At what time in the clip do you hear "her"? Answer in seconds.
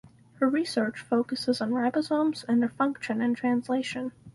0.39-0.49